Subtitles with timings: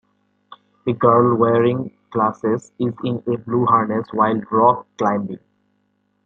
[0.87, 5.37] A girl wearing glasses is in a blue harness while rock climbing.